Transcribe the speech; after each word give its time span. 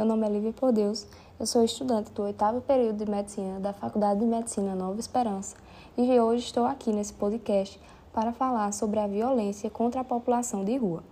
meu 0.00 0.06
nome 0.06 0.26
é 0.26 0.30
Lívia 0.30 0.52
Por 0.54 0.72
Deus, 0.72 1.06
eu 1.38 1.44
sou 1.44 1.62
estudante 1.62 2.10
do 2.12 2.22
oitavo 2.22 2.62
período 2.62 3.04
de 3.04 3.10
Medicina 3.10 3.60
da 3.60 3.74
Faculdade 3.74 4.20
de 4.20 4.24
Medicina 4.24 4.74
Nova 4.74 4.98
Esperança 4.98 5.54
e 5.94 6.18
hoje 6.18 6.46
estou 6.46 6.64
aqui 6.64 6.90
nesse 6.90 7.12
podcast 7.12 7.78
para 8.10 8.32
falar 8.32 8.72
sobre 8.72 8.98
a 8.98 9.06
violência 9.06 9.68
contra 9.68 10.00
a 10.00 10.04
população 10.04 10.64
de 10.64 10.74
rua. 10.74 11.04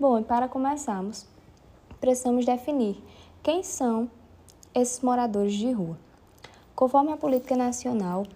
Bom, 0.00 0.18
e 0.18 0.24
para 0.24 0.48
começarmos, 0.48 1.26
precisamos 2.00 2.44
definir 2.44 3.00
quem 3.40 3.62
são 3.62 4.10
esses 4.74 5.00
moradores 5.00 5.52
de 5.52 5.70
rua. 5.70 5.96
Conforme 6.74 7.12
a 7.12 7.16
política 7.16 7.54
nacional 7.54 8.26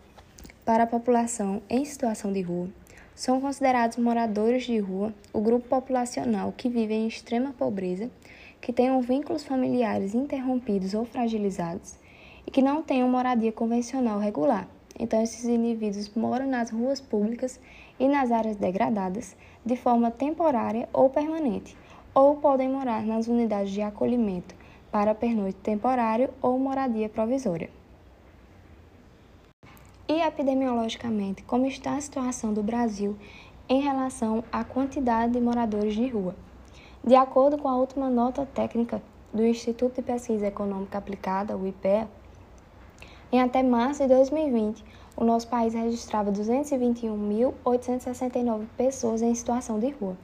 para 0.65 0.85
a 0.85 0.87
população 0.87 1.61
em 1.69 1.85
situação 1.85 2.33
de 2.33 2.41
rua, 2.41 2.69
são 3.17 3.41
considerados 3.41 3.97
moradores 3.97 4.63
de 4.63 4.79
rua 4.79 5.13
o 5.33 5.41
grupo 5.41 5.67
populacional 5.69 6.53
que 6.53 6.69
vive 6.69 6.95
em 6.95 7.09
extrema 7.09 7.53
pobreza, 7.53 8.09
que 8.63 8.73
tenham 8.73 9.03
vínculos 9.03 9.43
familiares 9.43 10.15
interrompidos 10.15 10.95
ou 10.95 11.05
fragilizados 11.05 11.99
e 12.47 12.51
que 12.51 12.63
não 12.63 12.81
tenham 12.81 13.09
moradia 13.09 13.51
convencional 13.51 14.21
regular. 14.21 14.69
Então, 14.97 15.21
esses 15.21 15.45
indivíduos 15.45 16.09
moram 16.15 16.47
nas 16.47 16.71
ruas 16.71 17.01
públicas 17.01 17.59
e 17.99 18.07
nas 18.07 18.31
áreas 18.31 18.57
degradadas 18.57 19.37
de 19.67 19.77
forma 19.77 20.13
temporária 20.13 20.89
ou 20.93 21.11
permanente, 21.11 21.77
ou 22.15 22.37
podem 22.37 22.69
morar 22.69 23.05
nas 23.05 23.27
unidades 23.27 23.73
de 23.73 23.83
acolhimento 23.83 24.55
para 24.93 25.15
pernoite 25.15 25.59
temporário 25.59 26.31
ou 26.41 26.57
moradia 26.57 27.09
provisória. 27.09 27.69
E 30.09 30.21
epidemiologicamente, 30.21 31.43
como 31.43 31.67
está 31.67 31.97
a 31.97 32.01
situação 32.01 32.53
do 32.53 32.63
Brasil 32.63 33.17
em 33.69 33.81
relação 33.81 34.45
à 34.53 34.63
quantidade 34.63 35.33
de 35.33 35.41
moradores 35.41 35.95
de 35.95 36.07
rua? 36.07 36.37
De 37.05 37.17
acordo 37.17 37.59
com 37.59 37.69
a 37.69 37.75
última 37.75 38.09
nota 38.09 38.47
técnica 38.47 39.03
do 39.35 39.45
Instituto 39.45 39.97
de 39.97 40.03
Pesquisa 40.03 40.47
Econômica 40.47 40.99
Aplicada, 40.99 41.57
o 41.57 41.67
IPEA, 41.67 42.09
em 43.33 43.41
até 43.41 43.61
março 43.61 44.03
de 44.03 44.09
2020, 44.15 44.85
o 45.17 45.25
nosso 45.25 45.49
país 45.49 45.75
registrava 45.75 46.31
221.869 46.31 48.67
pessoas 48.77 49.21
em 49.21 49.35
situação 49.35 49.81
de 49.81 49.91
rua. 49.91 50.17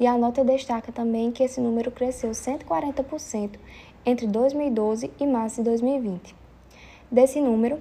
E 0.00 0.06
a 0.06 0.18
nota 0.18 0.44
destaca 0.44 0.90
também 0.90 1.30
que 1.30 1.44
esse 1.44 1.60
número 1.60 1.92
cresceu 1.92 2.32
140% 2.32 3.56
entre 4.04 4.26
2012 4.26 5.12
e 5.20 5.26
março 5.28 5.62
de 5.62 5.70
2020. 5.70 6.34
Desse 7.08 7.40
número, 7.40 7.78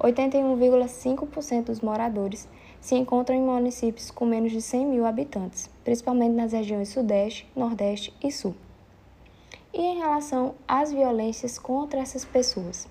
81,5% 0.00 1.66
dos 1.66 1.80
moradores 1.80 2.48
se 2.84 2.94
encontram 2.94 3.34
em 3.34 3.40
municípios 3.40 4.10
com 4.10 4.26
menos 4.26 4.52
de 4.52 4.60
100 4.60 4.84
mil 4.84 5.06
habitantes, 5.06 5.70
principalmente 5.82 6.34
nas 6.34 6.52
regiões 6.52 6.90
Sudeste, 6.90 7.50
Nordeste 7.56 8.12
e 8.22 8.30
Sul. 8.30 8.54
E 9.72 9.80
em 9.80 9.96
relação 9.96 10.54
às 10.68 10.92
violências 10.92 11.58
contra 11.58 12.00
essas 12.00 12.26
pessoas? 12.26 12.86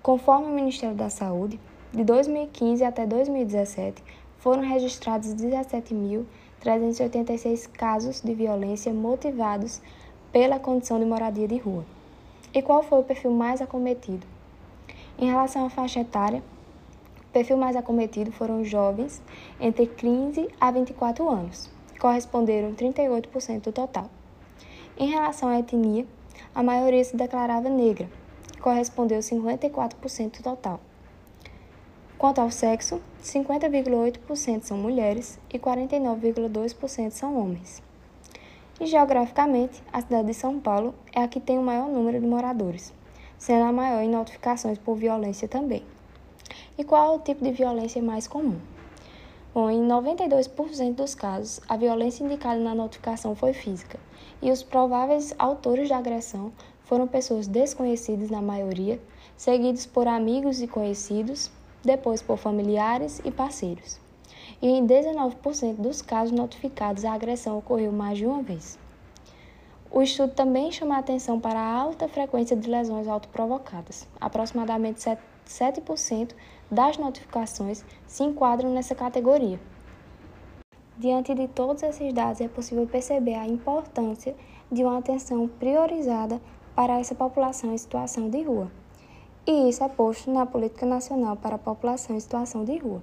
Conforme 0.00 0.46
o 0.46 0.54
Ministério 0.54 0.94
da 0.94 1.10
Saúde, 1.10 1.58
de 1.92 2.04
2015 2.04 2.84
até 2.84 3.08
2017 3.08 4.04
foram 4.38 4.62
registrados 4.62 5.34
17.386 5.34 7.68
casos 7.72 8.20
de 8.20 8.32
violência 8.32 8.94
motivados 8.94 9.82
pela 10.30 10.60
condição 10.60 11.00
de 11.00 11.04
moradia 11.04 11.48
de 11.48 11.58
rua. 11.58 11.84
E 12.54 12.62
qual 12.62 12.84
foi 12.84 13.00
o 13.00 13.04
perfil 13.04 13.32
mais 13.32 13.60
acometido? 13.60 14.24
Em 15.18 15.26
relação 15.26 15.66
à 15.66 15.70
faixa 15.70 15.98
etária, 15.98 16.40
perfil 17.38 17.56
mais 17.56 17.76
acometido 17.76 18.32
foram 18.32 18.64
jovens 18.64 19.22
entre 19.60 19.86
15 19.86 20.48
a 20.60 20.72
24 20.72 21.28
anos, 21.28 21.70
que 21.94 22.00
corresponderam 22.00 22.74
38% 22.74 23.60
do 23.60 23.72
total. 23.72 24.10
Em 24.96 25.08
relação 25.08 25.48
à 25.48 25.60
etnia, 25.60 26.04
a 26.52 26.64
maioria 26.64 27.04
se 27.04 27.16
declarava 27.16 27.68
negra, 27.68 28.08
que 28.52 28.60
correspondeu 28.60 29.20
54% 29.20 30.38
do 30.38 30.42
total. 30.42 30.80
Quanto 32.18 32.40
ao 32.40 32.50
sexo, 32.50 33.00
50,8% 33.22 34.62
são 34.62 34.76
mulheres 34.76 35.38
e 35.48 35.60
49,2% 35.60 37.12
são 37.12 37.40
homens. 37.40 37.80
E 38.80 38.86
geograficamente, 38.86 39.80
a 39.92 40.00
cidade 40.00 40.26
de 40.26 40.34
São 40.34 40.58
Paulo 40.58 40.92
é 41.12 41.22
a 41.22 41.28
que 41.28 41.38
tem 41.38 41.56
o 41.56 41.62
maior 41.62 41.88
número 41.88 42.18
de 42.18 42.26
moradores, 42.26 42.92
sendo 43.38 43.62
a 43.64 43.72
maior 43.72 44.02
em 44.02 44.10
notificações 44.10 44.76
por 44.78 44.96
violência 44.96 45.46
também. 45.46 45.84
E 46.78 46.84
qual 46.84 47.12
é 47.12 47.16
o 47.16 47.18
tipo 47.18 47.42
de 47.42 47.50
violência 47.50 48.00
mais 48.00 48.28
comum? 48.28 48.60
Bom, 49.52 49.68
em 49.68 49.82
92% 49.82 50.94
dos 50.94 51.12
casos, 51.12 51.60
a 51.68 51.76
violência 51.76 52.22
indicada 52.22 52.60
na 52.60 52.72
notificação 52.72 53.34
foi 53.34 53.52
física, 53.52 53.98
e 54.40 54.52
os 54.52 54.62
prováveis 54.62 55.34
autores 55.36 55.88
da 55.88 55.96
agressão 55.96 56.52
foram 56.84 57.08
pessoas 57.08 57.48
desconhecidas 57.48 58.30
na 58.30 58.40
maioria, 58.40 59.00
seguidos 59.36 59.86
por 59.86 60.06
amigos 60.06 60.62
e 60.62 60.68
conhecidos, 60.68 61.50
depois 61.82 62.22
por 62.22 62.38
familiares 62.38 63.20
e 63.24 63.32
parceiros. 63.32 63.98
E 64.62 64.68
em 64.68 64.86
19% 64.86 65.74
dos 65.78 66.00
casos 66.00 66.30
notificados, 66.30 67.04
a 67.04 67.12
agressão 67.12 67.58
ocorreu 67.58 67.90
mais 67.90 68.18
de 68.18 68.24
uma 68.24 68.40
vez. 68.40 68.78
O 69.90 70.00
estudo 70.00 70.32
também 70.32 70.70
chama 70.70 70.94
a 70.94 70.98
atenção 70.98 71.40
para 71.40 71.58
a 71.58 71.74
alta 71.74 72.06
frequência 72.06 72.56
de 72.56 72.70
lesões 72.70 73.08
autoprovocadas. 73.08 74.06
Aproximadamente 74.20 75.00
7% 75.48 76.30
das 76.70 76.98
notificações 76.98 77.84
se 78.06 78.22
enquadram 78.22 78.72
nessa 78.72 78.94
categoria. 78.94 79.58
Diante 80.98 81.34
de 81.34 81.46
todos 81.48 81.82
esses 81.82 82.12
dados, 82.12 82.40
é 82.40 82.48
possível 82.48 82.86
perceber 82.86 83.34
a 83.34 83.46
importância 83.46 84.34
de 84.70 84.84
uma 84.84 84.98
atenção 84.98 85.46
priorizada 85.46 86.40
para 86.74 86.98
essa 86.98 87.14
população 87.14 87.72
em 87.72 87.78
situação 87.78 88.28
de 88.28 88.42
rua. 88.42 88.70
E 89.46 89.68
isso 89.68 89.82
é 89.82 89.88
posto 89.88 90.30
na 90.30 90.44
Política 90.44 90.84
Nacional 90.84 91.36
para 91.36 91.54
a 91.54 91.58
População 91.58 92.14
em 92.14 92.20
Situação 92.20 92.64
de 92.64 92.76
Rua. 92.76 93.02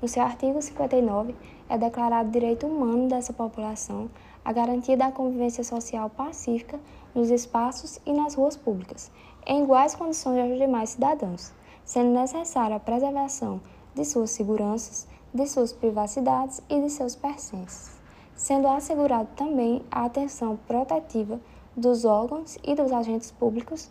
No 0.00 0.08
seu 0.08 0.22
artigo 0.22 0.62
59, 0.62 1.34
é 1.68 1.76
declarado 1.76 2.30
direito 2.30 2.66
humano 2.66 3.08
dessa 3.08 3.32
população 3.32 4.10
a 4.44 4.52
garantia 4.52 4.96
da 4.96 5.12
convivência 5.12 5.62
social 5.62 6.08
pacífica 6.10 6.80
nos 7.14 7.30
espaços 7.30 8.00
e 8.06 8.12
nas 8.12 8.34
ruas 8.34 8.56
públicas, 8.56 9.10
em 9.46 9.62
iguais 9.62 9.94
condições 9.94 10.40
aos 10.40 10.58
demais 10.58 10.90
cidadãos, 10.90 11.52
sendo 11.84 12.10
necessária 12.10 12.76
a 12.76 12.80
preservação 12.80 13.60
de 13.94 14.04
suas 14.04 14.30
seguranças, 14.30 15.06
de 15.32 15.46
suas 15.46 15.72
privacidades 15.72 16.62
e 16.68 16.80
de 16.80 16.90
seus 16.90 17.14
pertences, 17.14 17.90
sendo 18.34 18.68
assegurado 18.68 19.28
também 19.36 19.82
a 19.90 20.04
atenção 20.04 20.58
protetiva 20.66 21.40
dos 21.76 22.04
órgãos 22.04 22.58
e 22.62 22.74
dos 22.74 22.92
agentes 22.92 23.30
públicos 23.30 23.90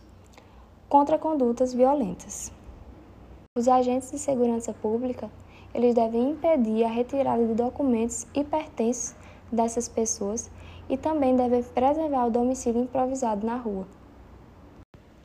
contra 0.88 1.18
condutas 1.18 1.74
violentas. 1.74 2.52
Os 3.58 3.68
agentes 3.68 4.12
de 4.12 4.18
segurança 4.20 4.74
pública, 4.74 5.30
eles 5.74 5.96
devem 5.96 6.32
impedir 6.32 6.84
a 6.84 6.90
retirada 6.90 7.46
de 7.46 7.54
documentos 7.54 8.26
e 8.34 8.44
pertences 8.44 9.16
dessas 9.52 9.90
pessoas 9.90 10.50
e 10.90 10.98
também 10.98 11.36
deve 11.36 11.64
preservar 11.64 12.28
o 12.28 12.32
domicílio 12.32 12.82
improvisado 12.82 13.46
na 13.46 13.56
rua. 13.56 13.88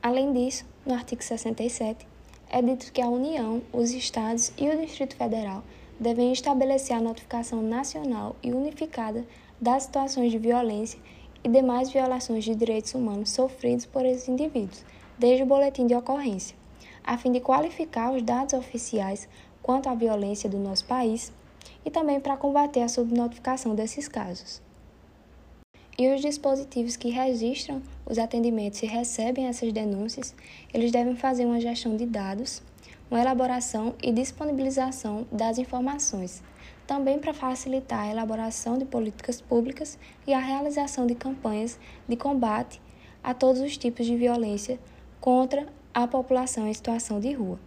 Além 0.02 0.32
disso, 0.32 0.64
no 0.84 0.94
artigo 0.94 1.22
67, 1.22 2.06
é 2.48 2.62
dito 2.62 2.92
que 2.92 3.02
a 3.02 3.08
União, 3.08 3.60
os 3.72 3.90
Estados 3.90 4.52
e 4.56 4.68
o 4.68 4.80
Distrito 4.80 5.16
Federal 5.16 5.64
devem 5.98 6.32
estabelecer 6.32 6.96
a 6.96 7.00
notificação 7.00 7.60
nacional 7.60 8.36
e 8.42 8.52
unificada 8.52 9.26
das 9.60 9.84
situações 9.84 10.30
de 10.30 10.38
violência 10.38 11.00
e 11.42 11.48
demais 11.48 11.90
violações 11.90 12.44
de 12.44 12.54
direitos 12.54 12.94
humanos 12.94 13.30
sofridos 13.30 13.86
por 13.86 14.04
esses 14.04 14.28
indivíduos, 14.28 14.84
desde 15.18 15.42
o 15.42 15.46
boletim 15.46 15.86
de 15.86 15.94
ocorrência, 15.94 16.56
a 17.02 17.16
fim 17.18 17.32
de 17.32 17.40
qualificar 17.40 18.12
os 18.12 18.22
dados 18.22 18.54
oficiais 18.54 19.28
quanto 19.62 19.88
à 19.88 19.94
violência 19.94 20.48
do 20.48 20.58
nosso 20.58 20.84
país 20.84 21.32
e 21.84 21.90
também 21.90 22.20
para 22.20 22.36
combater 22.36 22.82
a 22.82 22.88
subnotificação 22.88 23.74
desses 23.74 24.06
casos. 24.06 24.65
E 25.98 26.14
os 26.14 26.20
dispositivos 26.20 26.94
que 26.94 27.08
registram 27.08 27.80
os 28.04 28.18
atendimentos 28.18 28.82
e 28.82 28.86
recebem 28.86 29.46
essas 29.46 29.72
denúncias, 29.72 30.34
eles 30.72 30.92
devem 30.92 31.16
fazer 31.16 31.46
uma 31.46 31.58
gestão 31.58 31.96
de 31.96 32.04
dados, 32.04 32.62
uma 33.10 33.18
elaboração 33.18 33.94
e 34.02 34.12
disponibilização 34.12 35.26
das 35.32 35.56
informações, 35.56 36.42
também 36.86 37.18
para 37.18 37.32
facilitar 37.32 38.00
a 38.00 38.10
elaboração 38.10 38.76
de 38.76 38.84
políticas 38.84 39.40
públicas 39.40 39.98
e 40.26 40.34
a 40.34 40.38
realização 40.38 41.06
de 41.06 41.14
campanhas 41.14 41.78
de 42.06 42.16
combate 42.16 42.78
a 43.24 43.32
todos 43.32 43.62
os 43.62 43.78
tipos 43.78 44.04
de 44.04 44.16
violência 44.16 44.78
contra 45.18 45.66
a 45.94 46.06
população 46.06 46.68
em 46.68 46.74
situação 46.74 47.18
de 47.18 47.32
rua. 47.32 47.58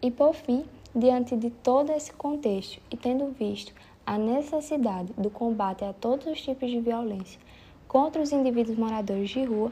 E 0.00 0.08
por 0.08 0.34
fim, 0.34 0.64
Diante 0.94 1.38
de 1.38 1.48
todo 1.48 1.90
esse 1.90 2.12
contexto 2.12 2.78
e 2.90 2.98
tendo 2.98 3.32
visto 3.32 3.72
a 4.06 4.18
necessidade 4.18 5.12
do 5.14 5.30
combate 5.30 5.84
a 5.84 5.92
todos 5.92 6.26
os 6.26 6.40
tipos 6.40 6.70
de 6.70 6.80
violência 6.80 7.40
contra 7.86 8.22
os 8.22 8.32
indivíduos 8.32 8.78
moradores 8.78 9.28
de 9.30 9.44
rua, 9.44 9.70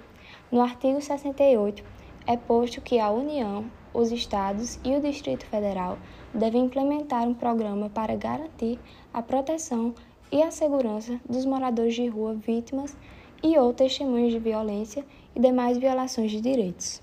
no 0.53 0.61
artigo 0.61 1.01
68 1.01 1.83
é 2.27 2.37
posto 2.37 2.81
que 2.81 3.01
a 3.01 3.11
União, 3.11 3.65
os 3.95 4.13
Estados 4.13 4.79
e 4.85 4.95
o 4.95 5.01
Distrito 5.01 5.47
Federal 5.47 5.99
devem 6.33 6.67
implementar 6.67 7.27
um 7.27 7.35
programa 7.35 7.89
para 7.89 8.15
garantir 8.15 8.79
a 9.13 9.23
proteção 9.23 9.95
e 10.31 10.43
a 10.43 10.51
segurança 10.51 11.21
dos 11.29 11.45
moradores 11.45 11.95
de 11.95 12.07
rua 12.07 12.35
vítimas 12.35 12.97
e 13.43 13.59
ou 13.59 13.73
testemunhas 13.73 14.33
de 14.33 14.39
violência 14.39 15.05
e 15.35 15.41
demais 15.41 15.79
violações 15.79 16.31
de 16.31 16.41
direitos. 16.41 17.03